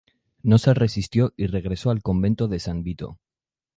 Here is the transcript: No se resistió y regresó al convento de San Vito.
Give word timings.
No 0.41 0.57
se 0.57 0.73
resistió 0.73 1.31
y 1.37 1.45
regresó 1.45 1.91
al 1.91 2.01
convento 2.01 2.47
de 2.47 2.57
San 2.57 2.81
Vito. 2.81 3.19